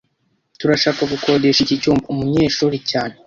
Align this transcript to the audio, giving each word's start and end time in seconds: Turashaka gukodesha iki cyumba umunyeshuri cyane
Turashaka 0.59 1.01
gukodesha 1.13 1.59
iki 1.63 1.75
cyumba 1.81 2.05
umunyeshuri 2.13 2.77
cyane 2.89 3.15